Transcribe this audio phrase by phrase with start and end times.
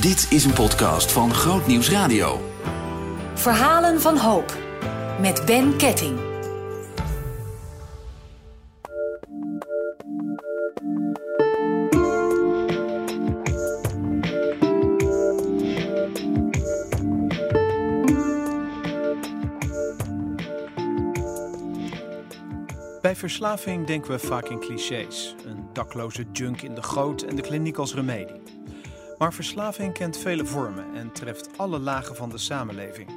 [0.00, 2.52] Dit is een podcast van Groot Nieuws Radio.
[3.34, 4.56] Verhalen van hoop.
[5.20, 6.18] Met Ben Ketting.
[23.00, 25.34] Bij verslaving denken we vaak in clichés.
[25.44, 28.55] Een dakloze junk in de goot en de kliniek als remedie.
[29.18, 33.10] Maar verslaving kent vele vormen en treft alle lagen van de samenleving.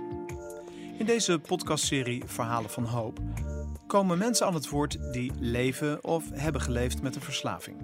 [0.98, 3.20] In deze podcastserie Verhalen van Hoop
[3.88, 7.78] komen mensen aan het woord die leven of hebben geleefd met een verslaving.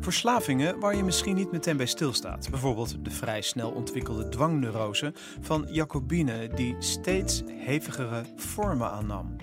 [0.00, 2.50] Verslavingen waar je misschien niet meteen bij stilstaat.
[2.50, 9.36] Bijvoorbeeld de vrij snel ontwikkelde dwangneurose van Jacobine die steeds hevigere vormen aannam.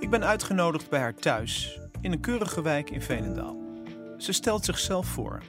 [0.00, 3.56] Ik ben uitgenodigd bij haar thuis in een keurige wijk in Veenendaal.
[4.16, 5.42] Ze stelt zichzelf voor.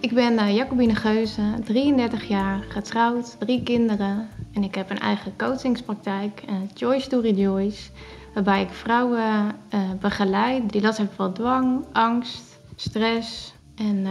[0.00, 4.28] Ik ben uh, Jacobine Geuze, 33 jaar, getrouwd, drie kinderen.
[4.52, 7.90] En ik heb een eigen coachingspraktijk, uh, Joyce to Rejoice.
[8.34, 14.06] Waarbij ik vrouwen uh, begeleid die last hebben van dwang, angst, stress en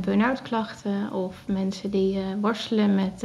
[0.00, 1.12] burn-out klachten.
[1.12, 3.24] Of mensen die worstelen met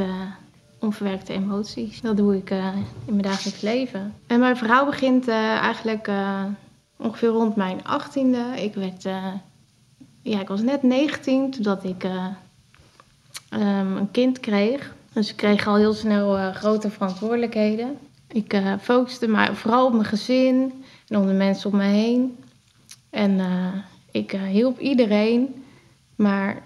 [0.79, 2.01] onverwerkte emoties.
[2.01, 4.13] Dat doe ik in mijn dagelijks leven.
[4.27, 6.09] En mijn verhaal begint eigenlijk
[6.97, 8.43] ongeveer rond mijn achttiende.
[8.55, 9.05] Ik werd
[10.29, 12.25] ja, ik was net 19 toen dat ik uh,
[13.53, 14.93] um, een kind kreeg.
[15.13, 17.97] Dus ik kreeg al heel snel uh, grote verantwoordelijkheden.
[18.27, 22.37] Ik uh, focuste maar vooral op mijn gezin en op de mensen om me heen.
[23.09, 23.41] En
[24.11, 25.63] ik hielp iedereen,
[26.15, 26.61] maar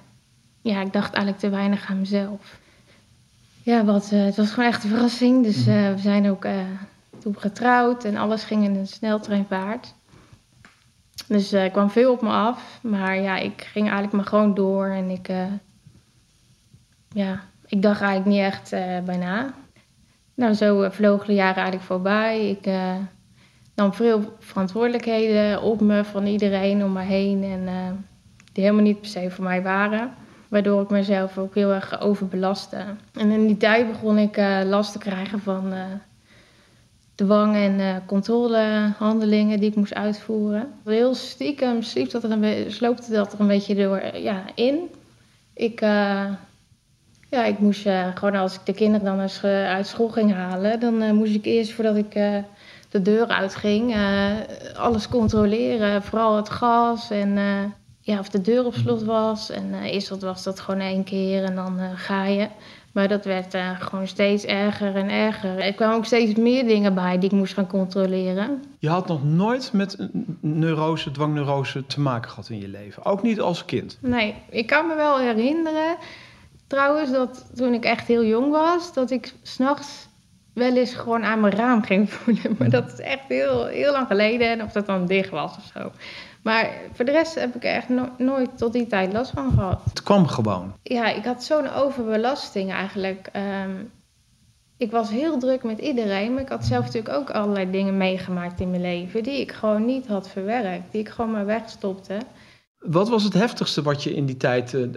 [0.61, 2.59] ja, ik dacht eigenlijk te weinig aan mezelf.
[3.61, 5.43] Ja, wat, het was gewoon echt een verrassing.
[5.43, 6.45] Dus we zijn ook
[7.19, 9.93] toen getrouwd en alles ging in een sneltreinvaart.
[11.27, 12.79] Dus uh, kwam veel op me af.
[12.81, 14.85] Maar ja, ik ging eigenlijk maar gewoon door.
[14.85, 15.45] En ik, uh,
[17.09, 19.53] ja, ik dacht eigenlijk niet echt uh, bij na.
[20.35, 22.49] Nou, zo vlogen de jaren eigenlijk voorbij.
[22.49, 22.71] Ik
[23.75, 27.43] nam veel verantwoordelijkheden op me van iedereen om me heen.
[27.43, 27.65] En
[28.51, 30.13] die helemaal niet per se voor mij waren.
[30.47, 32.85] Waardoor ik mezelf ook heel erg overbelastte.
[33.13, 35.73] En in die tijd begon ik last te krijgen van
[37.15, 40.73] dwang en uh, controlehandelingen die ik moest uitvoeren.
[40.85, 44.89] Heel stiekem sliep dat er een sloopte dat er een beetje door ja, in.
[45.53, 46.25] Ik, uh,
[47.29, 51.15] ja, ik moest gewoon als ik de kinderen dan eens uit school ging halen, dan
[51.15, 52.11] moest ik eerst voordat ik
[52.89, 53.95] de deur uitging
[54.75, 56.03] alles controleren.
[56.03, 57.37] Vooral het gas en
[57.99, 59.49] ja, of de deur op slot was.
[59.49, 62.47] En eerst was dat gewoon één keer en dan ga je.
[62.93, 65.59] Maar dat werd uh, gewoon steeds erger en erger.
[65.59, 68.63] Er kwamen ook steeds meer dingen bij die ik moest gaan controleren.
[68.79, 70.09] Je had nog nooit met
[70.39, 73.05] neurose, dwangneurose te maken gehad in je leven?
[73.05, 73.97] Ook niet als kind?
[74.01, 75.95] Nee, ik kan me wel herinneren
[76.67, 78.93] trouwens dat toen ik echt heel jong was...
[78.93, 80.07] dat ik s'nachts
[80.53, 82.55] wel eens gewoon aan mijn raam ging voelen.
[82.59, 84.49] Maar dat is echt heel, heel lang geleden.
[84.49, 85.91] En of dat dan dicht was of zo.
[86.43, 87.87] Maar voor de rest heb ik er echt
[88.17, 89.81] nooit tot die tijd last van gehad.
[89.83, 90.73] Het kwam gewoon?
[90.83, 93.29] Ja, ik had zo'n overbelasting eigenlijk.
[93.65, 93.91] Um,
[94.77, 98.59] ik was heel druk met iedereen, maar ik had zelf natuurlijk ook allerlei dingen meegemaakt
[98.59, 102.17] in mijn leven die ik gewoon niet had verwerkt, die ik gewoon maar wegstopte.
[102.79, 104.87] Wat was het heftigste wat je in die tijd uh,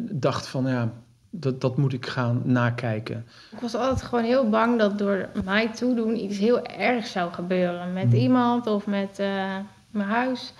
[0.00, 0.92] dacht van ja,
[1.30, 3.26] dat, dat moet ik gaan nakijken?
[3.52, 7.92] Ik was altijd gewoon heel bang dat door mij toedoen iets heel ergs zou gebeuren
[7.92, 8.14] met hmm.
[8.14, 9.56] iemand of met uh,
[9.90, 10.52] mijn huis.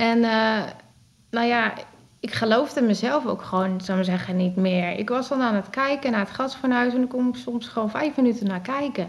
[0.00, 0.62] En uh,
[1.30, 1.72] nou ja,
[2.20, 4.98] ik geloofde mezelf ook gewoon, zou ik zeggen, niet meer.
[4.98, 7.90] Ik was dan aan het kijken naar het gasfornuis en dan kom ik soms gewoon
[7.90, 9.08] vijf minuten naar kijken.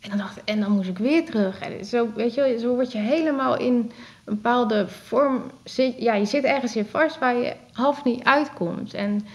[0.00, 1.58] En dan, dacht, en dan moest ik weer terug.
[1.58, 3.74] En zo, weet je, zo word je helemaal in
[4.24, 5.42] een bepaalde vorm.
[5.98, 8.94] Ja, je zit ergens in vast waar je half niet uitkomt.
[8.94, 9.26] En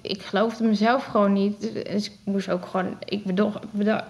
[0.00, 1.60] ik geloofde mezelf gewoon niet.
[1.60, 2.96] Dus ik moest ook gewoon.
[3.04, 3.58] Ik bedacht,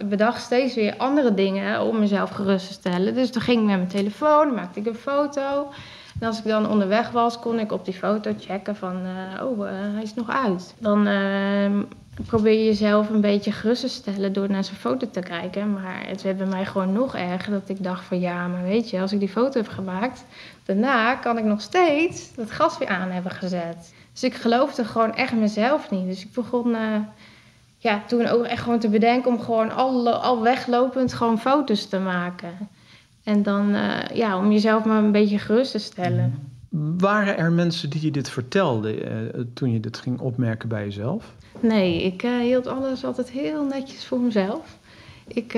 [0.09, 3.15] bedacht, steeds weer andere dingen om mezelf gerust te stellen.
[3.15, 5.69] Dus dan ging ik met mijn telefoon, maakte ik een foto.
[6.21, 9.59] En als ik dan onderweg was, kon ik op die foto checken van, uh, oh,
[9.59, 10.75] uh, hij is nog uit.
[10.79, 11.81] Dan uh,
[12.27, 15.73] probeer je jezelf een beetje gerust te stellen door naar zijn foto te kijken.
[15.73, 18.91] Maar het werd bij mij gewoon nog erger dat ik dacht van, ja, maar weet
[18.91, 20.25] je, als ik die foto heb gemaakt,
[20.65, 23.95] daarna kan ik nog steeds dat gas weer aan hebben gezet.
[24.13, 26.07] Dus ik geloofde gewoon echt mezelf niet.
[26.07, 26.77] Dus ik begon
[27.85, 31.99] ja, toen ook echt gewoon te bedenken om gewoon al, al weglopend gewoon foto's te
[31.99, 32.69] maken.
[33.25, 36.53] En dan, uh, ja, om jezelf maar een beetje gerust te stellen.
[36.99, 41.35] Waren er mensen die je dit vertelden uh, toen je dit ging opmerken bij jezelf?
[41.61, 44.79] Nee, ik uh, hield alles altijd heel netjes voor mezelf.
[45.27, 45.53] Ik,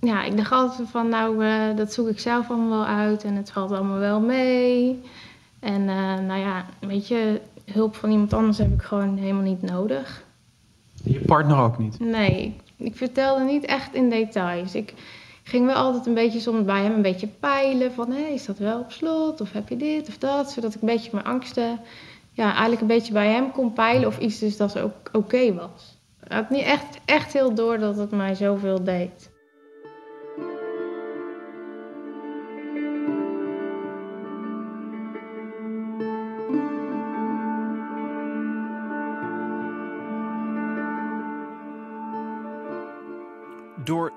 [0.00, 1.44] ja, ik dacht altijd van, nou,
[1.76, 5.00] dat zoek ik zelf allemaal wel uit en het valt allemaal wel mee.
[5.58, 5.84] En
[6.26, 7.40] nou ja, weet je,
[7.72, 10.24] hulp van iemand anders heb ik gewoon helemaal niet nodig.
[11.04, 11.98] Je partner ook niet?
[11.98, 14.74] Nee, ik, ik vertelde niet echt in details.
[14.74, 14.94] Ik
[15.42, 18.12] ging wel altijd een beetje soms bij hem een beetje peilen van...
[18.12, 19.40] Hé, is dat wel op slot?
[19.40, 20.50] Of heb je dit of dat?
[20.50, 21.80] Zodat ik een beetje mijn angsten...
[22.32, 25.98] Ja, eigenlijk een beetje bij hem kon peilen of iets dus dat ook oké was.
[26.24, 29.29] Ik had niet echt, echt heel door dat het mij zoveel deed.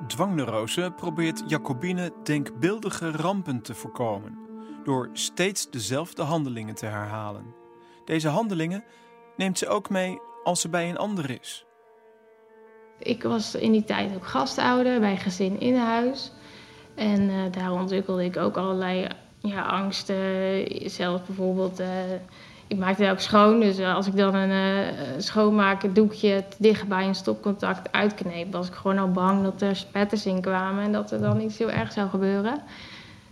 [0.08, 4.38] Dwangneurose probeert Jacobine denkbeeldige rampen te voorkomen.
[4.84, 7.56] Door steeds dezelfde handelingen te herhalen.
[8.06, 8.84] Deze handelingen
[9.38, 11.66] neemt ze ook mee als ze bij een ander is.
[13.00, 16.32] Ik was in die tijd ook gastouder bij gezin in huis.
[16.96, 19.08] En uh, daar ontwikkelde ik ook allerlei
[19.40, 20.90] ja, angsten.
[20.90, 21.88] Zelf bijvoorbeeld, uh,
[22.68, 23.60] ik maakte ook schoon.
[23.60, 28.52] Dus uh, als ik dan een uh, schoonmaken doekje te dicht bij een stopcontact uitkneep,
[28.52, 31.58] was ik gewoon al bang dat er spetters in kwamen en dat er dan iets
[31.58, 32.62] heel erg zou gebeuren.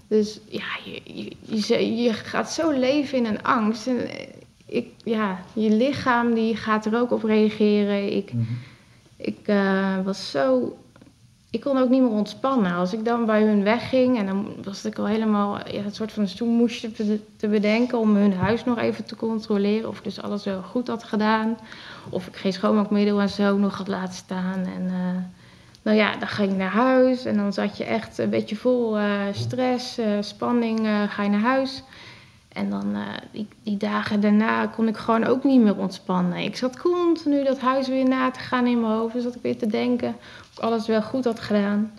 [0.08, 3.88] Dus ja, je, je, je gaat zo leven in een angst.
[3.88, 4.10] En
[4.66, 8.16] ik, ja, je lichaam die gaat er ook op reageren.
[8.16, 8.58] Ik, mm -hmm.
[9.18, 10.78] ik uh, was zo.
[11.52, 12.74] Ik kon ook niet meer ontspannen.
[12.74, 16.28] Als ik dan bij hun wegging en dan was ik al helemaal een soort van
[16.28, 19.90] stoelmoesje te, te bedenken om hun huis nog even te controleren.
[19.90, 21.58] Of ik dus alles wel goed had gedaan.
[22.10, 24.66] Of ik geen schoonmaakmiddel en zo nog had laten staan.
[24.76, 25.24] En uh,
[25.82, 29.00] nou ja, dan ging ik naar huis en dan zat je echt een beetje vol
[29.00, 31.84] uh, stress, spanning, ga je naar huis.
[32.54, 33.02] En dan uh,
[33.32, 36.38] die, die, dagen daarna kon ik gewoon ook niet meer ontspannen.
[36.38, 39.14] Ik zat continu dat huis weer na te gaan in mijn hoofd.
[39.14, 40.16] Dus zat ik weer te denken
[40.62, 41.92] alles wel goed had gedaan.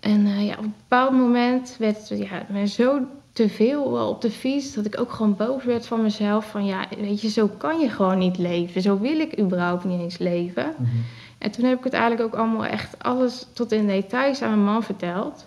[0.00, 3.00] En uh, ja, op een bepaald moment werd het ja, me zo
[3.32, 4.74] te veel op de fiets...
[4.74, 6.50] dat ik ook gewoon boos werd van mezelf.
[6.50, 8.82] Van ja, weet je, zo kan je gewoon niet leven.
[8.82, 10.74] Zo wil ik überhaupt niet eens leven.
[10.78, 11.04] Mm -hmm.
[11.38, 14.64] En toen heb ik het eigenlijk ook allemaal echt alles tot in details aan mijn
[14.64, 15.46] man verteld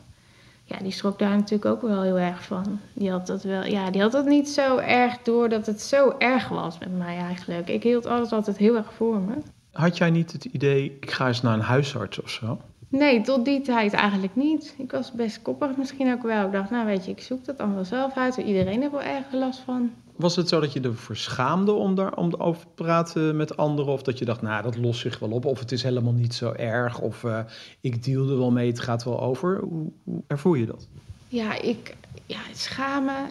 [0.72, 2.80] ja, die schrok daar natuurlijk ook wel heel erg van.
[2.94, 6.16] Die had dat wel, ja, die had dat niet zo erg door dat het zo
[6.18, 7.70] erg was met mij eigenlijk.
[7.70, 9.34] Ik hield alles altijd heel erg voor me.
[9.72, 12.60] Had jij niet het idee, ik ga eens naar een huisarts of zo?
[12.92, 14.76] Nee, tot die tijd eigenlijk niet.
[14.78, 16.46] Ik was best koppig misschien ook wel.
[16.46, 18.38] Ik dacht, nou weet je, ik zoek dat allemaal zelf uit.
[18.38, 19.92] Iedereen heeft wel erg last van.
[20.16, 23.94] Was het zo dat je ervoor schaamde om, daar, om over te praten met anderen?
[23.94, 25.46] Of dat je dacht, nou, dat lost zich wel op.
[25.46, 27.00] Of het is helemaal niet zo erg.
[27.00, 27.40] Of uh,
[27.82, 29.60] ik deal er wel mee, het gaat wel over.
[29.60, 30.88] Hoe, hoe ervoer je dat?
[31.28, 31.96] Ja, ik...
[32.26, 33.28] Ja, schamen...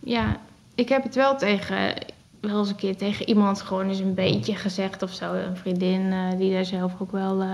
[0.00, 0.40] Ja,
[0.74, 1.94] ik heb het wel tegen...
[2.40, 5.34] Wel eens een keer tegen iemand gewoon eens een beetje gezegd of zo.
[5.34, 7.42] Een vriendin uh, die daar zelf ook wel...
[7.42, 7.52] Uh,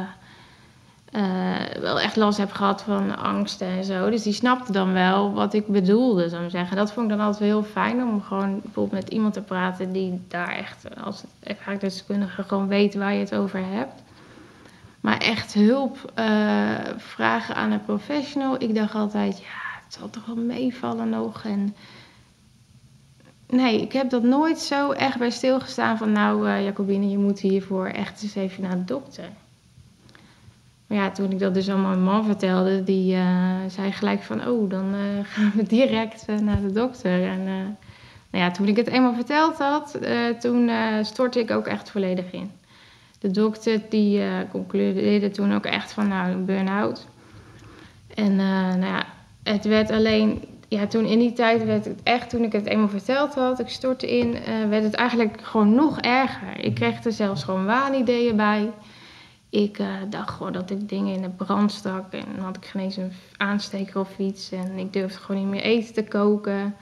[1.12, 4.10] uh, wel echt last heb gehad van angsten en zo.
[4.10, 6.76] Dus die snapte dan wel wat ik bedoelde, zou ik zeggen.
[6.76, 10.20] Dat vond ik dan altijd heel fijn om gewoon bijvoorbeeld met iemand te praten die
[10.28, 14.02] daar echt als ervaringsdeskundige gewoon weet waar je het over hebt.
[15.00, 16.12] Maar echt hulp
[16.96, 18.62] vragen aan een professional.
[18.62, 21.44] Ik dacht altijd, ja, het zal toch wel meevallen nog.
[21.44, 21.74] En
[23.48, 27.40] nee, ik heb dat nooit zo echt bij stilgestaan van nou, uh, Jacobine, je moet
[27.40, 29.28] hiervoor echt eens even naar de dokter.
[30.87, 34.48] Maar ja, toen ik dat dus allemaal mijn man vertelde, die uh, zei gelijk van...
[34.48, 35.00] oh, dan uh,
[35.32, 37.22] gaan we direct naar de dokter.
[37.28, 37.44] En
[38.31, 39.98] nou ja, toen ik het eenmaal verteld had,
[40.40, 40.70] toen
[41.02, 42.50] stortte ik ook echt volledig in.
[43.19, 47.06] De dokter die concludeerde toen ook echt van, nou, een burn-out.
[48.15, 49.06] En nou ja,
[49.43, 50.56] het werd alleen...
[50.69, 53.69] Ja, toen in die tijd werd het echt, toen ik het eenmaal verteld had, ik
[53.69, 54.37] stortte in,
[54.69, 56.65] werd het eigenlijk gewoon nog erger.
[56.65, 58.70] Ik kreeg er zelfs gewoon waanideeën bij.
[59.51, 62.13] Ik uh, dacht gewoon dat ik dingen in de brand stak.
[62.13, 64.53] En dan had ik geen eens een aansteker of iets.
[64.53, 66.75] En ik durfde gewoon niet meer eten te koken.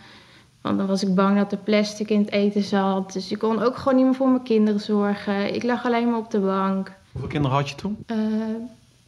[0.61, 3.13] Want dan was ik bang dat er plastic in het eten zat.
[3.13, 5.55] Dus ik kon ook gewoon niet meer voor mijn kinderen zorgen.
[5.55, 6.93] Ik lag alleen maar op de bank.
[7.13, 8.05] Hoeveel kinderen had je toen?
[8.07, 8.17] Uh,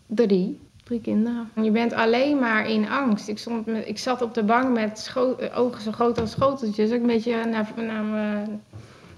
[0.06, 0.60] drie.
[0.86, 1.50] Drie kinderen.
[1.62, 3.28] Je bent alleen maar in angst.
[3.28, 5.14] Ik, stond met, ik zat op de bank met
[5.54, 6.92] ogen zo groot als schoteltjes.
[6.92, 8.62] Ook een beetje naar, naar mijn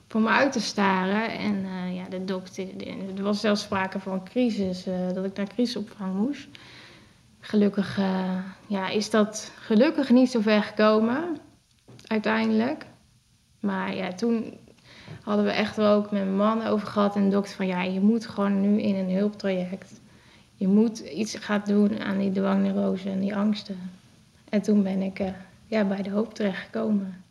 [0.09, 1.39] voor me uit te staren.
[1.39, 2.67] En uh, ja, de dokter,
[3.17, 6.49] er was zelfs sprake van een crisis, uh, dat ik naar crisisopvang moest.
[7.41, 7.97] Gelukkig
[8.67, 11.39] ja, is dat gelukkig niet zo ver gekomen,
[12.07, 12.87] uiteindelijk.
[13.61, 14.59] Maar ja, toen
[15.23, 17.83] hadden we echt wel ook met mijn man over gehad en de dokter van ja,
[17.83, 20.01] je moet gewoon nu in een hulptraject.
[20.59, 23.77] Je moet iets gaan doen aan die dwangneurose en die angsten.
[24.49, 25.23] En toen ben ik
[25.67, 27.25] ja, bij de hoop terechtgekomen.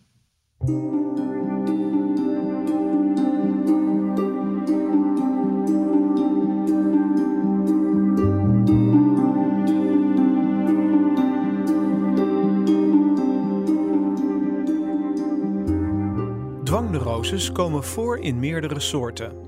[16.63, 19.46] dwangneuroses komen voor in meerdere soorten.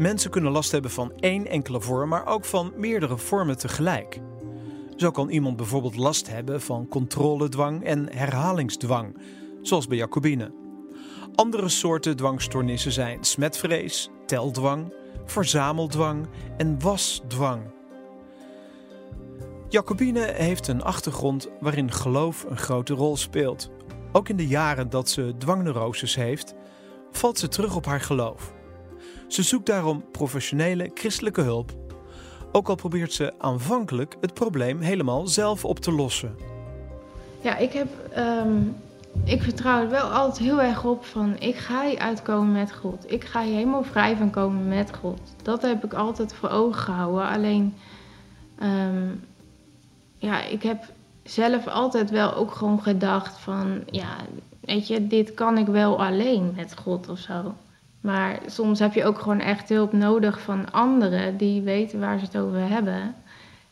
[0.00, 4.20] Mensen kunnen last hebben van één enkele vorm, maar ook van meerdere vormen tegelijk.
[4.96, 9.16] Zo kan iemand bijvoorbeeld last hebben van controledwang en herhalingsdwang,
[9.62, 10.52] zoals bij Jacobine.
[11.34, 16.26] Andere soorten dwangstoornissen zijn smetvrees, teldwang, verzameldwang
[16.56, 17.62] en wasdwang.
[19.68, 23.70] Jacobine heeft een achtergrond waarin geloof een grote rol speelt.
[24.12, 26.54] Ook in de jaren dat ze dwangneuroses heeft,
[27.10, 28.58] valt ze terug op haar geloof.
[29.30, 31.72] Ze zoekt daarom professionele christelijke hulp,
[32.52, 36.36] ook al probeert ze aanvankelijk het probleem helemaal zelf op te lossen.
[37.40, 37.88] Ja, ik heb.
[38.12, 38.62] ehm,
[39.24, 43.12] ik vertrouw er wel altijd heel erg op van ik ga hier uitkomen met God.
[43.12, 45.20] Ik ga hier helemaal vrij van komen met God.
[45.42, 47.28] Dat heb ik altijd voor ogen gehouden.
[47.28, 47.74] Alleen,
[48.58, 49.08] ehm,
[50.18, 50.84] ja, ik heb
[51.22, 54.16] zelf altijd wel ook gewoon gedacht van, ja,
[54.60, 57.54] weet je, dit kan ik wel alleen met God of zo.
[58.00, 62.24] Maar soms heb je ook gewoon echt hulp nodig van anderen die weten waar ze
[62.24, 63.14] het over hebben.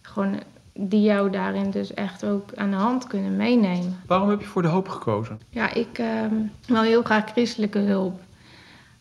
[0.02, 0.40] Gewoon
[0.72, 4.00] die jou daarin dus echt ook aan de hand kunnen meenemen.
[4.06, 5.40] Waarom heb je voor de hoop gekozen?
[5.50, 6.34] Ja, ik ehm,
[6.66, 8.20] wil heel graag christelijke hulp.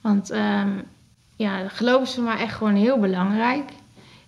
[0.01, 0.69] Want ehm,
[1.35, 3.69] ja, geloof is voor mij echt gewoon heel belangrijk.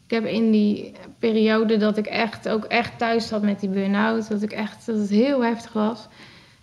[0.06, 4.30] Ik heb in die periode dat ik echt ook echt thuis zat met die burn-out,
[4.30, 6.08] dat ik echt dat het heel heftig was.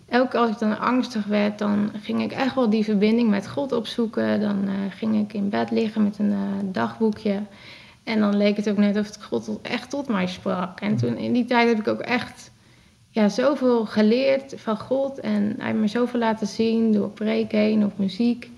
[0.09, 3.47] Elke keer als ik dan angstig werd, dan ging ik echt wel die verbinding met
[3.47, 4.39] God opzoeken.
[4.39, 7.41] Dan eh, ging ik in bed liggen met een eh, dagboekje.
[8.03, 10.79] En dan leek het ook net of het God echt tot mij sprak.
[10.79, 12.51] En toen in die tijd heb ik ook echt
[13.09, 15.19] ja, zoveel geleerd van God.
[15.19, 18.49] En hij heeft me zoveel laten zien door preken heen of muziek.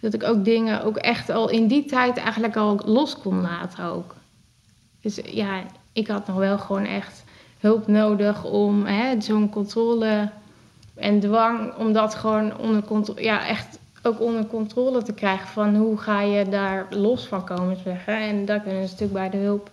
[0.00, 3.84] Dat ik ook dingen ook echt al in die tijd eigenlijk al los kon laten
[3.84, 4.14] ook.
[5.00, 5.62] Dus ja,
[5.92, 7.24] ik had nog wel gewoon echt
[7.58, 8.86] hulp nodig om
[9.18, 10.30] zo'n controle
[10.94, 15.76] en dwang, om dat gewoon onder controle, ja, echt ook onder controle te krijgen van
[15.76, 18.16] hoe ga je daar los van komen zeggen.
[18.16, 19.70] En daar kunnen ze natuurlijk bij de hulp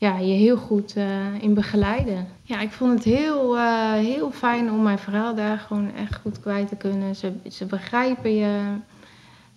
[0.00, 2.28] ja, je heel goed eh, in begeleiden.
[2.42, 6.40] Ja, ik vond het heel, eh, heel fijn om mijn verhaal daar gewoon echt goed
[6.40, 7.16] kwijt te kunnen.
[7.16, 8.62] Ze, ze begrijpen je.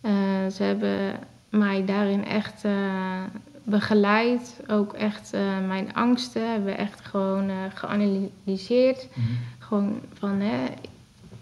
[0.02, 0.12] Eh,
[0.52, 1.20] ze hebben
[1.50, 2.64] mij daarin echt
[3.64, 4.60] begeleid.
[4.68, 9.08] Ook echt eh, mijn angsten hebben we echt gewoon eh, geanalyseerd.
[9.60, 10.66] Gewoon van, hè,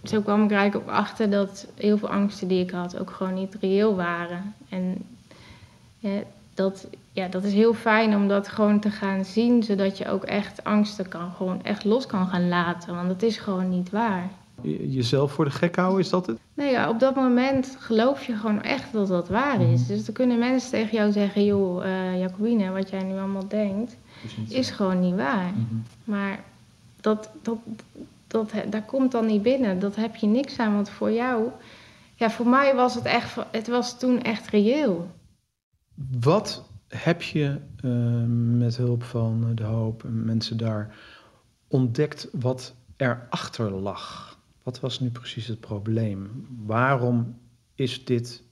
[0.03, 3.09] zo kwam ik er eigenlijk op achter dat heel veel angsten die ik had ook
[3.09, 4.53] gewoon niet reëel waren.
[4.69, 4.97] En
[5.97, 6.21] ja,
[6.53, 10.23] dat, ja, dat is heel fijn om dat gewoon te gaan zien, zodat je ook
[10.23, 12.95] echt angsten kan, gewoon echt los kan gaan laten.
[12.95, 14.29] Want dat is gewoon niet waar.
[14.63, 16.37] Je- Jezelf voor de gek houden, is dat het?
[16.53, 19.87] Nee, ja, op dat moment geloof je gewoon echt dat dat waar is.
[19.87, 23.97] Dus dan kunnen mensen tegen jou zeggen, joh, eh Jacobine, wat jij nu allemaal denkt,
[24.49, 25.51] is gewoon niet waar.
[26.03, 26.39] Maar
[27.01, 27.57] dat, dat,
[28.27, 29.79] dat, daar komt dan niet binnen.
[29.79, 31.47] Dat heb je niks aan, want voor jou,
[32.15, 35.07] ja, voor mij was het echt, het was toen echt reëel.
[36.19, 37.89] Wat heb je eh,
[38.57, 40.95] met hulp van de hoop en mensen daar
[41.67, 44.37] ontdekt wat erachter lag?
[44.63, 46.47] Wat was nu precies het probleem?
[46.65, 47.37] Waarom
[47.75, 48.43] is dit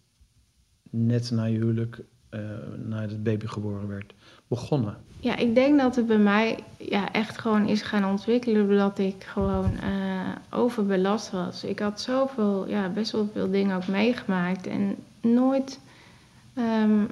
[0.89, 2.39] net na je huwelijk, eh
[2.78, 4.13] nadat het baby geboren werd,
[4.48, 4.98] begonnen?
[5.20, 9.24] Ja, ik denk dat het bij mij ja, echt gewoon is gaan ontwikkelen doordat ik
[9.24, 11.63] gewoon eh, overbelast was.
[11.63, 15.80] Ik had zoveel, ja, best wel veel dingen ook meegemaakt en nooit
[16.54, 17.04] ehm,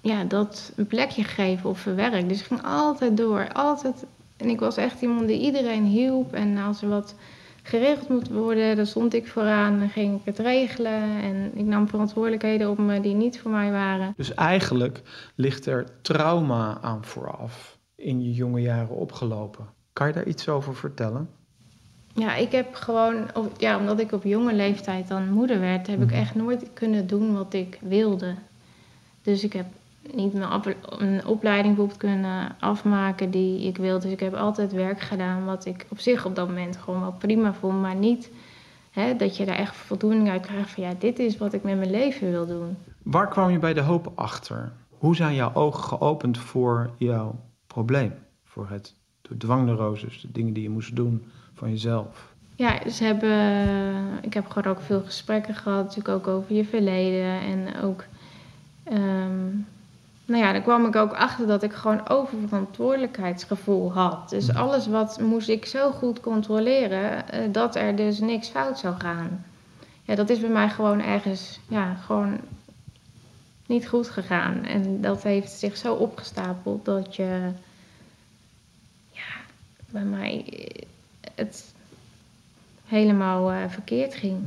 [0.00, 2.28] ja, dat een plekje gegeven of verwerkt.
[2.28, 4.04] Dus ik ging altijd door, altijd.
[4.36, 7.14] En ik was echt iemand die iedereen hielp en als er wat
[7.62, 11.22] geregeld moet worden, dan stond ik vooraan en ging ik het regelen.
[11.22, 14.12] En ik nam verantwoordelijkheden op me die niet voor mij waren.
[14.16, 15.02] Dus eigenlijk
[15.34, 19.66] ligt er trauma aan vooraf in je jonge jaren opgelopen.
[19.92, 21.28] Kan je daar iets over vertellen?
[22.14, 23.26] Ja, ik heb gewoon,
[23.56, 27.34] ja, omdat ik op jonge leeftijd dan moeder werd, heb ik echt nooit kunnen doen
[27.34, 28.34] wat ik wilde.
[29.22, 29.66] Dus ik heb
[30.14, 34.02] niet mijn opleiding bijvoorbeeld kunnen afmaken die ik wilde.
[34.02, 37.12] Dus ik heb altijd werk gedaan wat ik op zich op dat moment gewoon wel
[37.12, 38.30] prima vond, maar niet
[38.90, 41.78] hè, dat je daar echt voldoening uit krijgt van ja, dit is wat ik met
[41.78, 42.76] mijn leven wil doen.
[43.02, 44.72] Waar kwam je bij de hoop achter?
[44.88, 48.14] Hoe zijn jouw ogen geopend voor jouw probleem?
[48.44, 48.94] Voor het
[49.30, 52.34] de dwangneuroses, de dingen die je moest doen van jezelf.
[52.54, 57.40] Ja, ze hebben, ik heb gewoon ook veel gesprekken gehad, natuurlijk ook over je verleden.
[57.40, 58.04] En ook,
[58.84, 59.48] ehm,
[60.30, 64.28] nou ja, daar kwam ik ook achter dat ik gewoon oververantwoordelijkheidsgevoel had.
[64.28, 68.94] Dus alles wat moest ik zo goed controleren, eh, dat er dus niks fout zou
[68.98, 69.44] gaan.
[70.02, 72.40] Ja, dat is bij mij gewoon ergens, ja, gewoon
[73.66, 74.64] niet goed gegaan.
[74.64, 77.50] En dat heeft zich zo opgestapeld dat je,
[79.10, 79.32] ja,
[79.90, 80.86] bij mij eh,
[81.34, 81.74] het
[82.86, 84.38] helemaal eh, verkeerd ging.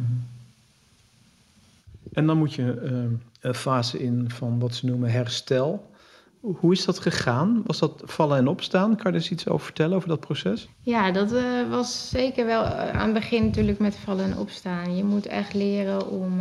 [2.14, 3.22] En dan moet je uh, een
[3.52, 5.92] fase in van wat ze noemen herstel.
[6.40, 7.62] Hoe is dat gegaan?
[7.66, 8.96] Was dat vallen en opstaan?
[8.96, 10.68] Kan je eens iets over vertellen, over dat proces?
[10.82, 14.96] Ja, dat uh, was zeker wel aan het begin natuurlijk met vallen en opstaan.
[14.96, 16.40] Je moet echt leren om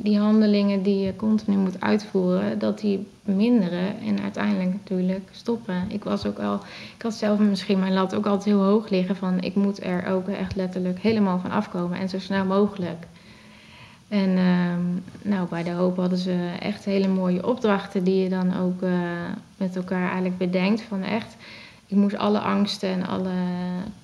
[0.00, 5.84] die handelingen die je continu moet uitvoeren, dat die minderen en uiteindelijk natuurlijk stoppen.
[5.88, 6.54] Ik was ook al,
[6.96, 10.06] ik had zelf misschien mijn lat ook altijd heel hoog liggen van ik moet er
[10.06, 13.06] ook echt letterlijk helemaal van afkomen en zo snel mogelijk.
[14.08, 14.74] En uh,
[15.22, 18.90] nou, bij de hoop hadden ze echt hele mooie opdrachten die je dan ook uh,
[19.56, 20.82] met elkaar eigenlijk bedenkt.
[20.82, 21.36] Van echt,
[21.86, 23.32] ik moest alle angsten en alle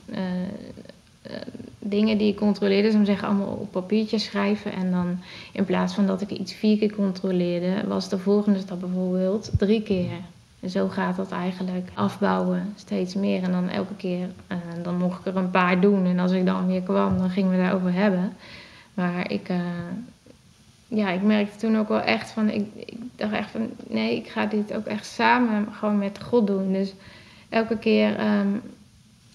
[0.06, 1.32] uh, uh,
[1.78, 4.72] dingen die ik controleerde, zou zeggen, allemaal op papiertje schrijven.
[4.72, 5.18] En dan
[5.52, 9.82] in plaats van dat ik iets vier keer controleerde, was de volgende stap bijvoorbeeld drie
[9.82, 10.10] keer.
[10.60, 13.42] En zo gaat dat eigenlijk afbouwen, steeds meer.
[13.42, 14.28] En dan elke keer,
[14.82, 16.06] dan mocht ik er een paar doen.
[16.06, 18.32] En als ik dan weer kwam, dan gingen we daarover hebben.
[18.94, 19.56] Maar ik, uh,
[20.88, 24.28] ja, ik merkte toen ook wel echt van, ik, ik dacht echt van, nee, ik
[24.28, 26.72] ga dit ook echt samen gewoon met God doen.
[26.72, 26.92] Dus
[27.48, 28.62] elke keer um,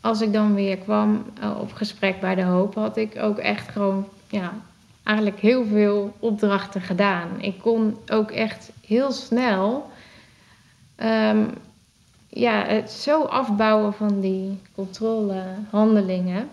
[0.02, 3.70] als ik dan weer kwam uh, op gesprek bij de hoop, had ik ook echt
[3.70, 4.54] gewoon, ja,
[5.04, 7.28] eigenlijk heel veel opdrachten gedaan.
[7.38, 9.92] Ik kon ook echt heel snel,
[10.98, 11.50] um,
[12.30, 16.50] ja, het zo afbouwen van die controlehandelingen.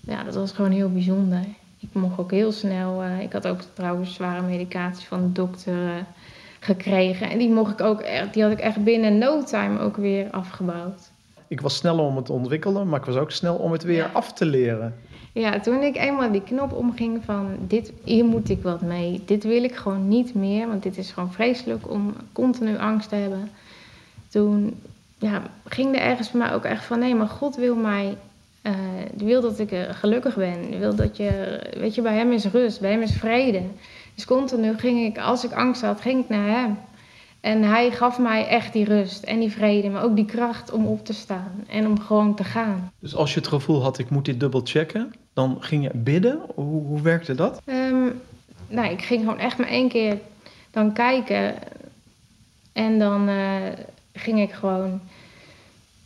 [0.00, 1.44] Ja, dat was gewoon heel bijzonder.
[1.82, 3.04] Ik mocht ook heel snel.
[3.04, 5.94] Uh, ik had ook trouwens zware medicatie van de dokter uh,
[6.60, 7.30] gekregen.
[7.30, 10.30] En die mocht ik ook echt, die had ik echt binnen no time ook weer
[10.30, 11.10] afgebouwd.
[11.48, 13.96] Ik was sneller om het te ontwikkelen, maar ik was ook snel om het weer
[13.96, 14.10] ja.
[14.12, 14.94] af te leren.
[15.32, 19.22] Ja, toen ik eenmaal die knop omging van dit, hier moet ik wat mee.
[19.24, 23.14] Dit wil ik gewoon niet meer, want dit is gewoon vreselijk om continu angst te
[23.14, 23.50] hebben.
[24.28, 24.80] Toen
[25.18, 28.16] ja, ging er ergens voor mij ook echt van nee, maar God wil mij
[28.62, 28.72] uh,
[29.14, 30.70] die wil dat ik uh, gelukkig ben.
[30.70, 33.62] Die wil dat je, weet je, bij hem is rust, bij hem is vrede.
[34.14, 36.78] Dus continu ging ik, als ik angst had, ging ik naar hem.
[37.40, 40.86] En hij gaf mij echt die rust en die vrede, maar ook die kracht om
[40.86, 42.92] op te staan en om gewoon te gaan.
[42.98, 46.40] Dus als je het gevoel had, ik moet dit dubbel checken, dan ging je bidden?
[46.54, 47.62] Hoe, hoe werkte dat?
[47.66, 48.20] Um,
[48.68, 50.18] nou, ik ging gewoon echt maar één keer
[50.70, 51.54] dan kijken.
[52.72, 53.56] En dan uh,
[54.12, 55.00] ging ik gewoon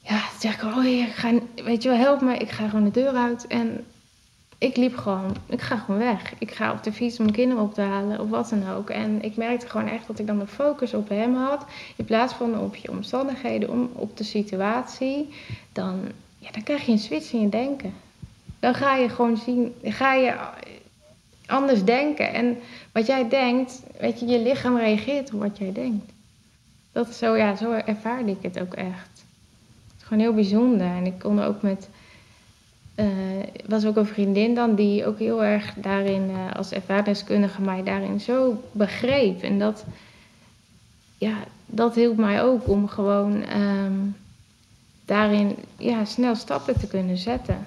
[0.09, 1.33] ja, toen zeg ik, oh ik ga,
[1.65, 2.37] weet je wel, help me.
[2.37, 3.47] Ik ga gewoon de deur uit.
[3.47, 3.85] En
[4.59, 6.33] ik liep gewoon, ik ga gewoon weg.
[6.39, 8.91] Ik ga op de fiets om mijn kinderen op te halen of wat dan ook.
[8.91, 11.65] En ik merkte gewoon echt dat ik dan de focus op hem had.
[11.97, 15.29] In plaats van op je omstandigheden, om, op de situatie.
[15.73, 16.01] Dan,
[16.39, 17.95] ja, dan krijg je een switch in je denken.
[18.61, 20.35] Dan ga je gewoon zien, ga je
[21.47, 22.33] anders denken.
[22.33, 22.59] En
[22.93, 26.13] wat jij denkt, weet je, je lichaam reageert op wat jij denkt.
[26.93, 29.16] Dat zo, ja, zo ervaarde ik het ook echt
[30.07, 30.87] gewoon heel bijzonder.
[30.87, 31.89] En ik kon ook met.
[32.97, 33.07] Uh,
[33.67, 38.21] was ook een vriendin dan die ook heel erg daarin, uh, als ervaringskundige, mij daarin
[38.21, 39.43] zo begreep.
[39.43, 39.85] En dat,
[41.19, 41.35] ja,
[41.67, 44.17] dat hielp mij ook om gewoon um,
[45.05, 47.59] daarin ja, snel stappen te kunnen zetten.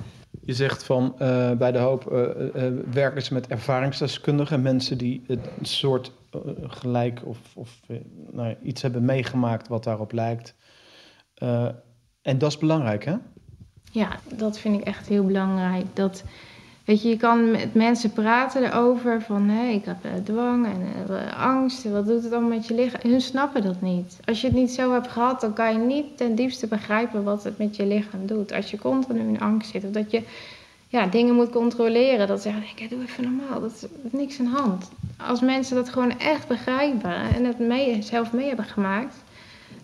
[0.45, 2.04] Je zegt van uh, bij de hoop
[2.91, 6.12] werken ze met ervaringsdeskundigen, mensen die een soort
[6.67, 7.80] gelijk of, of
[8.32, 10.56] nou, iets hebben meegemaakt wat daarop lijkt.
[12.21, 13.15] En dat is belangrijk, hè?
[13.91, 15.86] Ja, dat vind ik echt heel belangrijk.
[15.93, 16.23] Dat,
[16.86, 19.49] weet je, je kan met mensen praten erover van...
[19.49, 23.12] hé, ik heb uh, dwang en uh, angst, wat doet het allemaal met je lichaam?
[23.12, 24.19] Hun snappen dat niet.
[24.25, 27.23] Als je het niet zo hebt gehad, dan kan je niet ten diepste begrijpen...
[27.23, 28.53] wat het met je lichaam doet.
[28.53, 30.23] Als je continu in angst zit of dat je
[30.88, 32.27] ja, dingen moet controleren.
[32.27, 34.91] Dat zeggen, ik doe even normaal, dat is niks aan de hand.
[35.17, 39.15] Als mensen dat gewoon echt begrijpen en het mee, zelf mee hebben gemaakt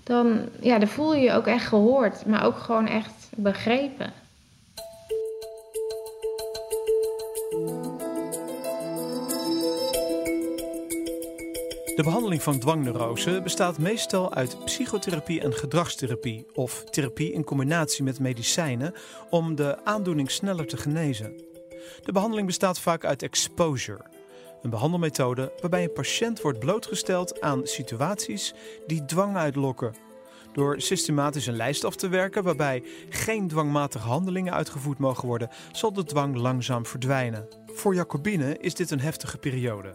[0.06, 4.14] dan, ja, voel je je ook echt gehoord, maar ook gewoon echt begrepen.
[11.96, 18.20] De behandeling van dwangneurose bestaat meestal uit psychotherapie en gedragstherapie of therapie in combinatie met
[18.20, 18.94] medicijnen
[19.30, 21.34] om de aandoening sneller te genezen.
[22.04, 24.06] De behandeling bestaat vaak uit exposure,
[24.66, 28.54] een behandelmethode waarbij een patiënt wordt blootgesteld aan situaties
[28.88, 29.96] die dwang uitlokken.
[30.54, 35.94] Door systematisch een lijst af te werken waarbij geen dwangmatige handelingen uitgevoerd mogen worden, zal
[35.94, 37.48] de dwang langzaam verdwijnen.
[37.66, 39.94] Voor Jacobine is dit een heftige periode.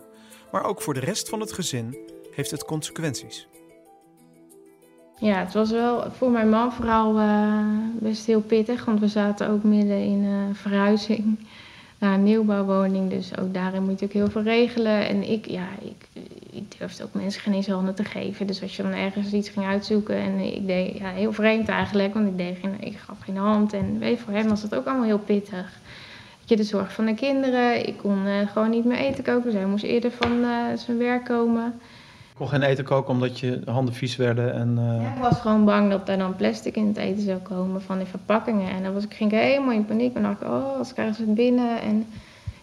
[0.53, 1.99] Maar ook voor de rest van het gezin
[2.35, 3.49] heeft het consequenties.
[5.17, 9.49] Ja, het was wel voor mijn man vooral uh, best heel pittig, want we zaten
[9.49, 11.39] ook midden in uh, verhuizing
[12.01, 13.11] naar een nieuwbouwwoning.
[13.11, 15.09] Dus ook daarin moet je ook heel veel regelen.
[15.09, 16.09] En ik, ja, ik,
[16.79, 18.47] durfde ook mensen geen eens handen te geven.
[18.47, 22.15] Dus als je dan ergens iets ging uitzoeken en ik deed, ja, heel vreemd eigenlijk,
[22.15, 23.73] want ik, deed geen, ik gaf geen hand.
[23.73, 25.79] En weet, voor hem was het ook allemaal heel pittig.
[26.45, 27.87] je, de zorg van de kinderen.
[27.87, 29.45] Ik kon eh, gewoon niet meer eten koken.
[29.45, 31.81] Dus hij moest eerder van eh, zijn werk komen.
[32.41, 34.55] Kon geen eten koken omdat je handen vies werden.
[34.55, 37.39] En, eh, Ja, ik was gewoon bang dat er dan plastic in het eten zou
[37.39, 38.71] komen van die verpakkingen.
[38.71, 40.15] En dan was ik, ging ik helemaal in paniek.
[40.15, 41.81] En dacht ik, oh, als krijgen ze het binnen.
[41.81, 42.07] En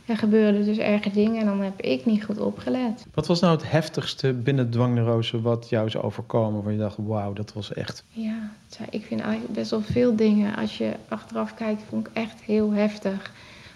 [0.06, 1.40] er gebeurden dus erge dingen.
[1.40, 3.06] En dan heb ik niet goed opgelet.
[3.14, 6.64] Wat was nou het heftigste binnen dwangneurose wat jou is overkomen?
[6.64, 8.04] Waar je dacht, wauw, dat was echt...
[8.10, 8.52] Ja,
[8.90, 10.56] ik vind eigenlijk best wel veel dingen.
[10.56, 13.32] Als je achteraf kijkt, vond ik echt heel heftig.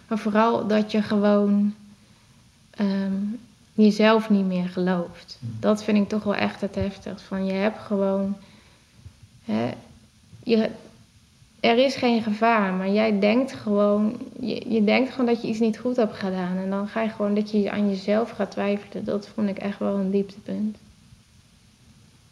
[0.07, 1.73] Maar vooral dat je gewoon
[2.69, 3.13] ehm,
[3.81, 5.39] jezelf niet meer gelooft.
[5.59, 7.25] Dat vind ik toch wel echt het heftigst.
[7.25, 8.35] Van je hebt gewoon.
[9.45, 9.73] Hè,
[10.43, 10.69] je,
[11.59, 14.17] er is geen gevaar, maar jij denkt gewoon.
[14.39, 16.57] Je, je denkt gewoon dat je iets niet goed hebt gedaan.
[16.57, 19.03] En dan ga je gewoon dat je aan jezelf gaat twijfelen.
[19.03, 20.77] Dat vond ik echt wel een dieptepunt.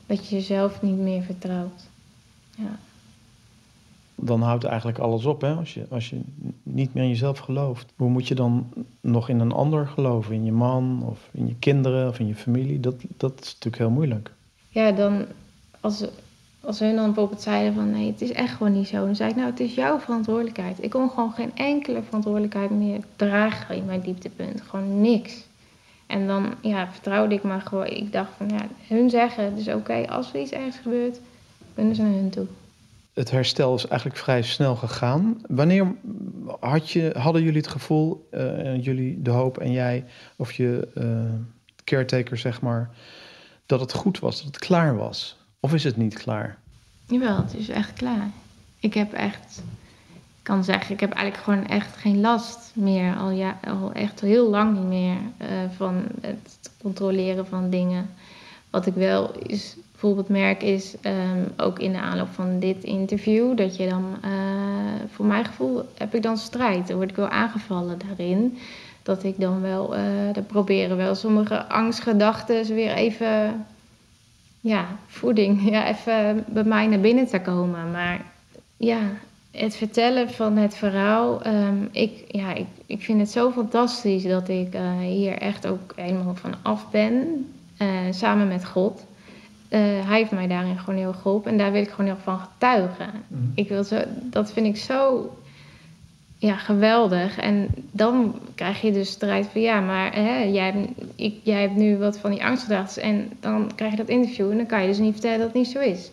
[0.05, 1.83] Dat je jezelf niet meer vertrouwt.
[2.55, 2.79] Ja.
[4.21, 5.53] Dan houdt eigenlijk alles op, hè?
[5.53, 6.21] Als je, als je
[6.63, 7.93] niet meer in jezelf gelooft.
[7.95, 10.33] Hoe moet je dan nog in een ander geloven?
[10.33, 12.79] In je man of in je kinderen of in je familie?
[12.79, 14.31] Dat, dat is natuurlijk heel moeilijk.
[14.69, 15.25] ja, dan
[15.79, 16.05] als,
[16.61, 19.05] als hun dan bijvoorbeeld zeiden van nee, het is echt gewoon niet zo.
[19.05, 20.83] Dan zei ik nou, het is jouw verantwoordelijkheid.
[20.83, 24.61] Ik kon gewoon geen enkele verantwoordelijkheid meer dragen in mijn dieptepunt.
[24.61, 25.47] Gewoon niks.
[26.07, 27.87] En dan ja, vertrouwde ik maar gewoon.
[27.87, 30.07] Ik dacht van ja, hun zeggen is oké.
[30.07, 31.19] Als er iets ergs gebeurt,
[31.73, 32.47] kunnen ze naar hun toe.
[33.19, 35.41] Het herstel is eigenlijk vrij snel gegaan.
[35.47, 35.95] Wanneer
[36.59, 40.05] had je, hadden jullie het gevoel, eh, jullie, de hoop en jij,
[40.35, 41.05] of je eh,
[41.83, 42.89] caretaker zeg maar,
[43.65, 45.37] dat het goed was, dat het klaar was?
[45.59, 46.57] Of is het niet klaar?
[47.07, 48.29] Jawel, het is echt klaar.
[48.79, 49.61] Ik heb echt,
[50.15, 53.15] ik kan zeggen, ik heb eigenlijk gewoon echt geen last meer.
[53.15, 58.09] Al, ja, al echt heel lang niet meer eh, van het controleren van dingen.
[58.69, 63.57] Wat ik wel is, bijvoorbeeld merk is, ehm, ook in de aanloop van dit interview,
[63.57, 64.29] dat je dan, eh,
[65.11, 66.87] voor mijn gevoel, heb ik dan strijd.
[66.87, 68.57] Dan word ik wel aangevallen daarin.
[69.03, 73.65] Dat ik dan wel, eh dan proberen wel sommige angstgedachten weer even
[74.61, 77.91] ja, voeding, ja, even bij mij naar binnen te komen.
[77.91, 78.21] Maar
[78.77, 78.99] ja,
[79.51, 84.49] het vertellen van het verhaal, ehm, ik, ja, ik, ik vind het zo fantastisch dat
[84.49, 87.47] ik eh, hier echt ook helemaal van af ben,
[88.11, 89.07] samen met God.
[89.69, 92.39] Eh, hij heeft mij daarin gewoon heel geholpen en daar wil ik gewoon heel van
[92.39, 93.09] getuigen.
[93.55, 95.29] Ik wil zo, dat vind ik zo
[96.37, 97.37] ja, geweldig.
[97.37, 101.75] En dan krijg je dus strijd van ja, maar hè, jij, hebt, ik, jij hebt
[101.75, 103.01] nu wat van die angstgedachten.
[103.01, 105.55] En dan krijg je dat interview en dan kan je dus niet vertellen dat het
[105.55, 106.11] niet zo is.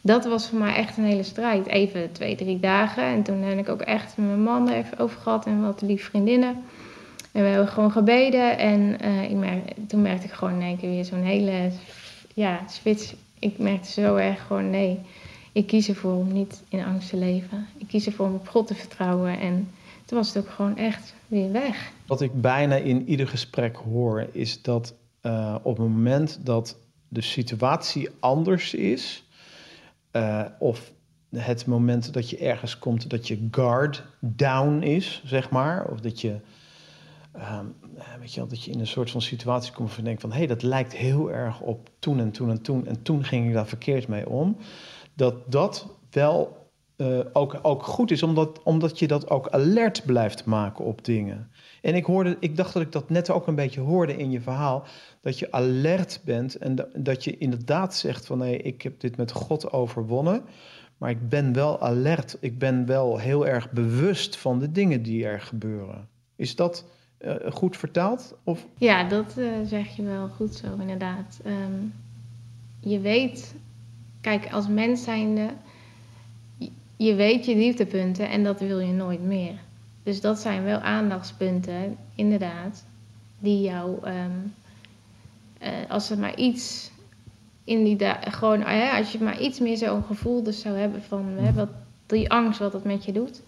[0.00, 1.66] Dat was voor mij echt een hele strijd.
[1.66, 3.02] Even twee, drie dagen.
[3.02, 5.82] En toen heb ik ook echt met mijn man er even over gehad en wat
[5.82, 6.56] lieve vriendinnen.
[7.32, 8.58] En we hebben gewoon gebeden.
[8.58, 11.70] En eh, ik merk, toen merkte ik gewoon in één keer weer zo'n hele
[12.36, 13.14] ja, switch.
[13.38, 15.00] Ik merkte zo erg gewoon nee.
[15.52, 17.66] Ik kies ervoor om niet in angst te leven.
[17.78, 19.38] Ik kies ervoor om op God te vertrouwen.
[19.38, 19.70] En
[20.04, 21.92] toen was het ook gewoon echt weer weg.
[22.06, 26.76] Wat ik bijna in ieder gesprek hoor, is dat eh, op het moment dat
[27.08, 29.24] de situatie anders is,
[30.10, 30.92] eh, of
[31.36, 36.20] het moment dat je ergens komt dat je guard down is, zeg maar, of dat
[36.20, 36.36] je,
[37.32, 37.66] ehm,
[38.20, 40.46] weet je dat je in een soort van situatie komt van denkt van, hé, hey,
[40.46, 43.66] dat lijkt heel erg op toen en toen en toen en toen ging ik daar
[43.66, 44.56] verkeerd mee om,
[45.14, 50.44] dat dat wel eh, ook, ook goed is, omdat, omdat je dat ook alert blijft
[50.44, 51.50] maken op dingen.
[51.82, 54.40] En ik, hoorde, ik dacht dat ik dat net ook een beetje hoorde in je
[54.40, 54.84] verhaal.
[55.20, 58.38] Dat je alert bent en da- dat je inderdaad zegt van...
[58.38, 60.44] nee, ik heb dit met God overwonnen,
[60.96, 62.36] maar ik ben wel alert.
[62.40, 66.08] Ik ben wel heel erg bewust van de dingen die er gebeuren.
[66.36, 66.84] Is dat
[67.26, 68.34] eh, goed vertaald?
[68.44, 71.40] Of Ja, dat eh, zeg je wel goed zo, inderdaad.
[71.44, 71.72] Ehm,
[72.80, 73.54] je weet,
[74.20, 75.48] kijk, als mens zijnde,
[76.96, 79.54] je- weet je dieptepunten en dat wil je nooit meer.
[80.02, 82.84] Dus dat zijn wel aandachtspunten, inderdaad,
[83.38, 84.30] die jou, ehm,
[85.58, 86.90] eh, als er maar iets
[87.64, 88.64] in die gewoon,
[88.98, 91.68] als je maar iets meer zo'n gevoel dus zou hebben van hè, wat,
[92.06, 93.42] die angst, wat dat met je doet,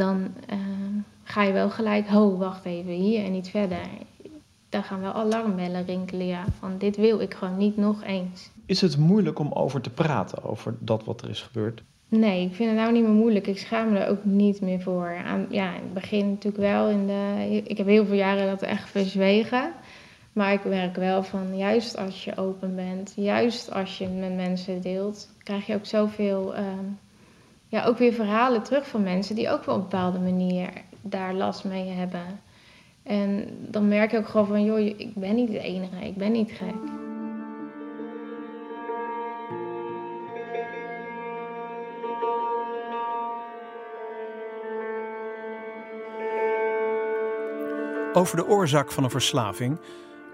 [0.00, 3.78] dan ehm, ga je wel gelijk, ho, wacht even, hier en niet verder.
[4.68, 8.50] Daar gaan wel alarmbellen rinkelen, ja, van dit wil ik gewoon niet nog eens.
[8.66, 11.82] is het moeilijk om over te praten, over dat wat er is gebeurd?
[12.08, 13.46] Nee, ik vind het nou niet meer moeilijk.
[13.46, 15.16] Ik schaam me er ook niet meer voor.
[15.24, 16.88] Aan, ja, in het begin natuurlijk wel.
[16.88, 19.72] In de, ik heb heel veel jaren dat echt verzwegen.
[20.32, 24.80] Maar ik merk wel van, juist als je open bent, juist als je met mensen
[24.80, 26.84] deelt, krijg je ook zoveel, ehm,
[27.70, 31.34] ja, ook weer verhalen terug van mensen die ook wel op een bepaalde manier daar
[31.34, 32.40] last mee hebben.
[33.02, 36.32] En dan merk je ook gewoon van, joh, ik ben niet de enige, ik ben
[36.32, 36.74] niet gek.
[48.12, 49.80] Over de oorzaak van een verslaving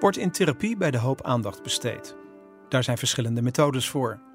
[0.01, 2.17] wordt in therapie bij de hoop aandacht besteed.
[2.69, 4.26] Daar zijn verschillende methodes voor.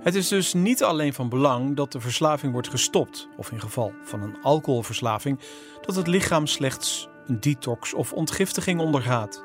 [0.00, 3.92] Het is dus niet alleen van belang dat de verslaving wordt gestopt, of in geval
[4.02, 5.38] van een alcoholverslaving,
[5.86, 9.44] dat het lichaam slechts een detox of ontgiftiging ondergaat.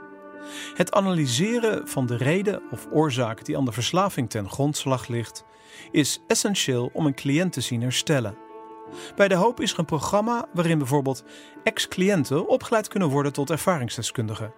[0.74, 5.46] Het analyseren van de reden of oorzaak die aan de verslaving ten grondslag ligt,
[5.92, 8.36] is essentieel om een cliënt te zien herstellen.
[9.16, 11.24] Bij De Hoop is er een programma waarin bijvoorbeeld
[11.64, 14.54] ex-cliënten opgeleid kunnen worden tot ervaringsdeskundigen.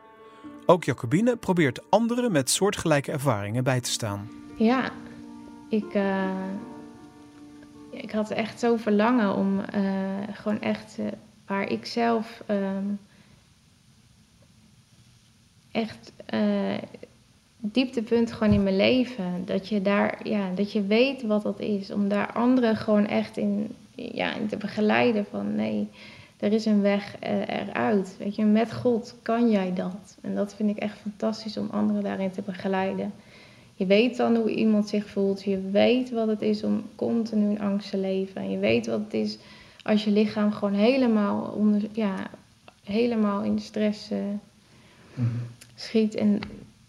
[0.66, 4.30] Ook Jacobine probeert anderen met soortgelijke ervaringen bij te staan.
[4.56, 4.92] Ja,
[5.70, 6.30] ik, uh,
[7.90, 9.66] ik had echt zo verlangen om uh,
[10.32, 11.06] gewoon echt uh,
[11.46, 13.00] waar ik zelf um,
[15.72, 16.14] echt
[17.58, 19.46] dieptepunt gewoon in mijn leven.
[19.46, 21.92] Dat je daar, ja, dat je weet wat dat is.
[21.92, 25.90] Om daar anderen gewoon echt in, ja, in te begeleiden van nee,
[26.40, 28.16] er is een weg eruit.
[28.20, 30.18] Weet je, met God kan jij dat.
[30.22, 33.14] En dat vind ik echt fantastisch om anderen daarin te begeleiden.
[33.78, 35.44] Je weet dan hoe iemand zich voelt.
[35.44, 38.42] Je weet wat het is om continu in angst te leven.
[38.42, 39.38] En je weet wat het is
[39.86, 42.16] als je lichaam gewoon helemaal, onder, ja,
[42.84, 44.18] helemaal in de stress uh,
[45.14, 45.40] mm-hmm.
[45.76, 46.16] schiet.
[46.16, 46.40] En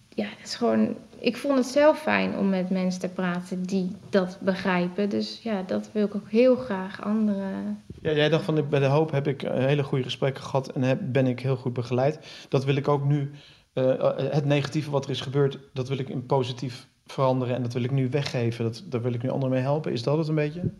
[0.08, 0.94] ja, het is gewoon.
[1.18, 5.08] Ik vond het zelf fijn om met mensen te praten die dat begrijpen.
[5.08, 7.82] Dus ja, dat wil ik ook heel graag anderen.
[8.02, 10.98] Ja, jij dacht van bij de hoop heb ik hele goede gesprekken gehad en heb,
[11.02, 12.46] ben ik heel goed begeleid.
[12.48, 13.30] Dat wil ik ook nu
[13.78, 17.72] uh, het negatieve wat er is gebeurd, dat wil ik in positief veranderen en dat
[17.72, 18.64] wil ik nu weggeven.
[18.64, 19.92] Dat, daar wil ik nu anderen mee helpen.
[19.92, 20.70] Is dat het een beetje?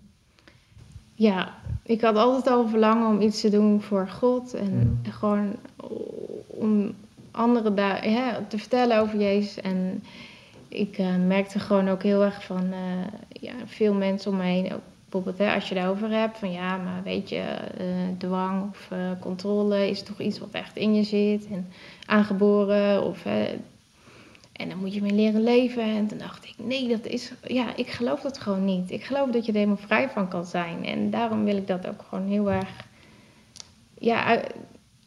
[1.15, 5.57] Ja, ik had altijd al verlangen om iets te doen voor God en gewoon
[6.47, 6.95] om
[7.31, 8.01] anderen daar
[8.49, 9.61] te vertellen over Jezus.
[9.61, 10.03] En
[10.69, 14.73] ik uh, merkte gewoon ook heel erg van uh, ja, veel mensen om me heen,
[14.73, 17.45] ook bijvoorbeeld als je daarover hebt, van ja, maar weet je,
[17.81, 21.69] uh, dwang of uh, controle is toch iets wat echt in je zit en
[22.07, 23.57] aangeboren of hè,
[24.57, 25.83] en dan moet je mee leren leven.
[25.83, 28.91] En toen dacht ik, nee, dat is, ja, ik geloof dat gewoon niet.
[28.91, 30.85] Ik geloof dat je er helemaal vrij van kan zijn.
[30.85, 32.87] En daarom wil ik dat ook gewoon heel erg,
[33.99, 34.43] ja,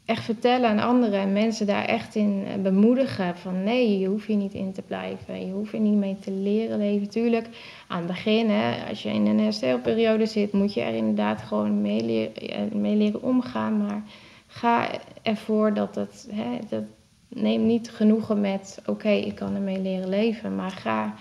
[0.09, 3.37] echt vertellen aan anderen en mensen daar echt in eh, bemoedigen.
[3.37, 5.45] Van nee, je hoeft hier niet in te blijven.
[5.45, 7.09] Je hoeft er niet mee te leren leven.
[7.09, 7.47] Tuurlijk,
[7.87, 11.81] aan het begin, hè, als je in een herstelperiode zit, moet je er inderdaad gewoon
[11.81, 13.77] mee leren, mee leren omgaan.
[13.77, 14.03] Maar
[14.47, 14.89] ga
[15.21, 16.83] ervoor dat het, hè, dat,
[17.27, 20.55] neem niet genoegen met, oké, ik kan ermee leren leven.
[20.55, 21.13] Maar ga,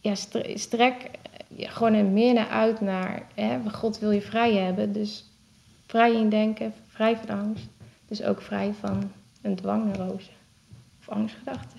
[0.00, 0.14] ja,
[0.54, 1.10] strek
[1.56, 4.92] gewoon er meer naar uit naar, hè, God wil je vrij hebben.
[4.92, 5.24] Dus
[5.86, 7.68] vrij in denken, vrij van angst.
[8.06, 9.10] Dus ook vrij van
[9.42, 10.30] een dwangneurose
[10.98, 11.78] of angstgedachten.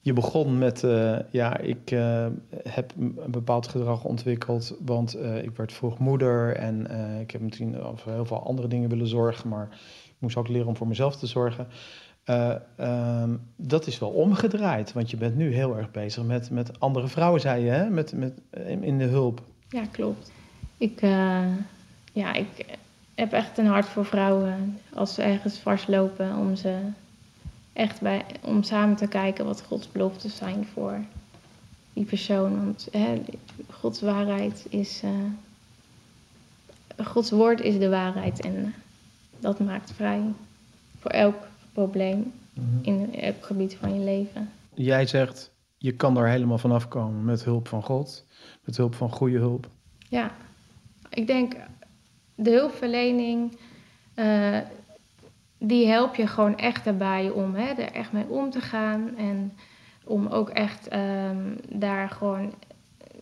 [0.00, 2.26] Je begon met, uh, ja, ik uh,
[2.68, 7.80] heb een bepaald gedrag ontwikkeld, want uh, ik werd vroeg moeder en ik heb misschien
[7.80, 9.68] over heel veel andere dingen willen zorgen, maar
[10.04, 11.66] ik moest ook leren om voor mezelf te zorgen.
[12.80, 17.08] Um, dat is wel omgedraaid, want je bent nu heel erg bezig met, met andere
[17.08, 17.90] vrouwen, zei je, hè?
[17.90, 18.40] Met, met,
[18.80, 19.42] in de hulp.
[19.68, 20.32] Ja, klopt.
[20.78, 21.00] Ik,
[22.12, 22.78] ja, ik
[23.16, 26.78] heb echt een hart voor vrouwen als ze ergens vastlopen om ze
[27.72, 31.00] echt bij, om samen te kijken wat Gods beloftes zijn voor
[31.92, 32.56] die persoon.
[32.64, 33.22] Want hè,
[33.70, 35.02] Gods waarheid is.
[35.04, 35.10] Uh,
[37.06, 38.74] Gods woord is de waarheid en
[39.40, 40.22] dat maakt vrij
[40.98, 41.36] voor elk
[41.72, 42.66] probleem mhm.
[42.82, 44.50] in elk gebied van je leven.
[44.74, 48.26] Jij zegt, je kan er helemaal vanaf komen met hulp van God,
[48.64, 49.68] met hulp van goede hulp.
[50.08, 50.30] Ja,
[51.10, 51.56] ik denk
[52.36, 53.56] de hulpverlening,
[54.14, 54.58] uh,
[55.58, 59.16] die help je gewoon echt erbij om hè, er echt mee om te gaan.
[59.16, 59.52] En
[60.04, 62.54] om ook echt um, daar gewoon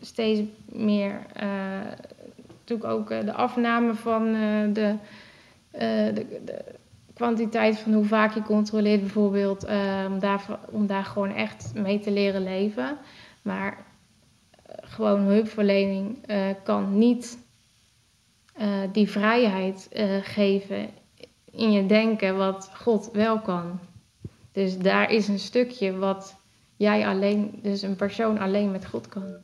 [0.01, 1.45] steeds meer, uh,
[2.59, 4.33] natuurlijk ook uh, de afname van
[4.73, 4.97] de,
[5.73, 6.65] de, de,
[7.15, 9.67] kwantiteit van hoe vaak je controleert bijvoorbeeld,
[10.07, 12.97] om, daar, om daar gewoon echt mee te leren leven.
[13.43, 13.77] Maar
[14.81, 16.19] gewoon hulpverlening
[16.63, 17.39] kan niet
[18.61, 20.89] uh, die vrijheid uh, geven
[21.51, 23.79] in je denken wat God wel kan.
[24.53, 26.37] Dus daar is een stukje wat
[26.77, 29.37] jij alleen, dus een persoon alleen met God kan.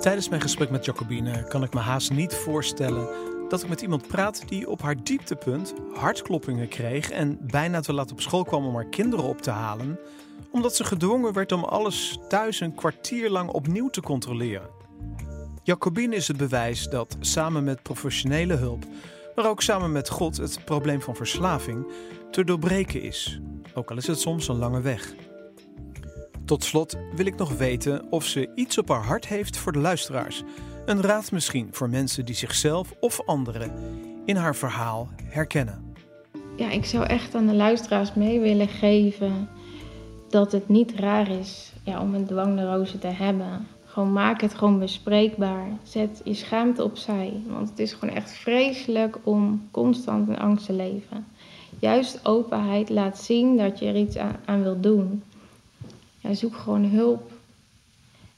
[0.00, 4.06] Tijdens mijn gesprek met Jacobine kan ik me haast niet voorstellen dat ik met iemand
[4.06, 8.74] praat die op haar dieptepunt hartkloppingen kreeg en bijna te laat op school kwam om
[8.74, 9.98] haar kinderen op te halen,
[10.50, 14.68] omdat ze gedwongen werd om alles thuis een kwartier lang opnieuw te controleren.
[15.62, 18.84] Jacobine is het bewijs dat samen met professionele hulp,
[19.34, 21.86] maar ook samen met God, het probleem van verslaving
[22.30, 23.40] te doorbreken is,
[23.74, 25.14] ook al is het soms een lange weg.
[26.44, 29.78] Tot slot wil ik nog weten of ze iets op haar hart heeft voor de
[29.78, 30.42] luisteraars.
[30.88, 33.72] Een raad misschien voor mensen die zichzelf of anderen
[34.24, 35.94] in haar verhaal herkennen.
[36.56, 39.48] Ja, ik zou echt aan de luisteraars mee willen geven
[40.28, 43.66] dat het niet raar is ja, om een dwangneurose te hebben.
[43.84, 45.68] Gewoon maak het gewoon bespreekbaar.
[45.82, 47.32] Zet je schaamte opzij.
[47.46, 51.26] Want het is gewoon echt vreselijk om constant in angst te leven.
[51.78, 55.22] Juist openheid laat zien dat je er iets aan, aan wilt doen.
[56.18, 57.32] Ja, zoek gewoon hulp.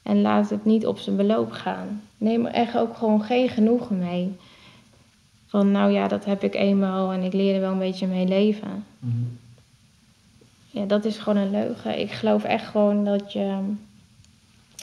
[0.03, 2.01] En laat het niet op zijn beloop gaan.
[2.21, 4.35] Neem er echt ook gewoon geen genoegen mee.
[5.45, 8.27] Van nou ja, dat heb ik eenmaal en ik leer er wel een beetje mee
[8.27, 8.85] leven.
[10.69, 11.99] Ja, dat is gewoon een leugen.
[11.99, 13.73] Ik geloof echt gewoon dat je.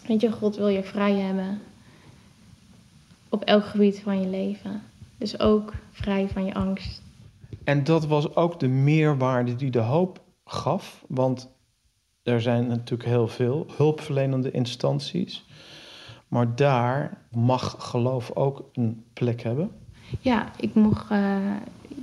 [0.06, 1.60] Weet je, God wil je vrij hebben.
[3.28, 4.82] Op elk gebied van je leven.
[5.18, 7.02] Dus ook vrij van je angst.
[7.64, 11.04] En dat was ook de meerwaarde die de hoop gaf.
[11.08, 11.48] Want
[12.22, 15.44] er zijn natuurlijk heel veel hulpverlenende instanties.
[16.28, 19.70] Maar daar mag geloof ook een plek hebben.
[20.20, 21.10] Ja, ik mocht.
[21.10, 21.36] eh,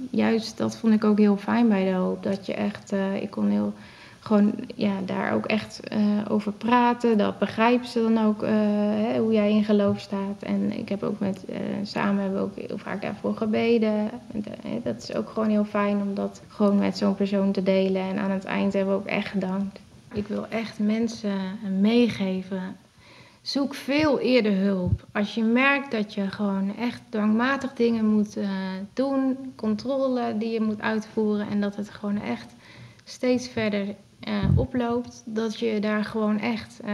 [0.10, 2.24] juist dat vond ik ook heel fijn bij de hoop.
[2.24, 2.92] Dat je echt.
[2.92, 3.74] eh, ik kon heel.
[4.20, 7.18] Gewoon ja, daar ook echt eh, over praten.
[7.18, 10.42] Dat begrijpen ze dan ook eh, hè, hoe jij in geloof staat.
[10.44, 11.46] En ik heb ook met.
[11.46, 14.10] eh, samen hebben we ook heel vaak daarvoor gebeden.
[14.34, 14.44] En,
[14.84, 18.02] dat is ook gewoon heel fijn om dat gewoon met zo'n persoon te delen.
[18.02, 19.80] En aan het eind hebben we ook echt gedankt.
[20.14, 21.38] Ik wil echt mensen
[21.82, 22.62] meegeven
[23.46, 25.08] Zoek veel eerder hulp.
[25.12, 28.50] Als je merkt dat je gewoon echt dwangmatig dingen moet eh,
[28.94, 32.54] doen, controle die je moet uitvoeren en dat het gewoon echt
[33.04, 36.94] steeds verder eh, oploopt, dat je daar gewoon echt eh,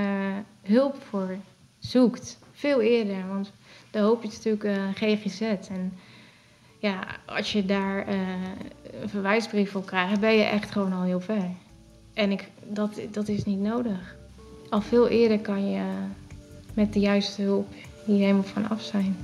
[0.61, 1.37] hulp voor
[1.79, 2.39] zoekt.
[2.51, 3.51] Veel eerder, want
[3.91, 5.41] de hoop is natuurlijk eh, GGZ.
[5.69, 5.93] En
[6.79, 11.49] ja, als je daar een verwijsbrief voor krijgt, ben je echt gewoon al heel ver.
[12.13, 14.15] En ik, dat, dat is niet nodig.
[14.69, 15.83] Al veel eerder kan je
[16.73, 17.67] met de juiste hulp
[18.05, 19.17] hier helemaal van af zijn.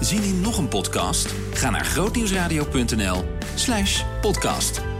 [0.00, 1.34] Zien in nog een podcast?
[1.52, 4.97] Ga naar grootnieuwsradio.nl slash podcast.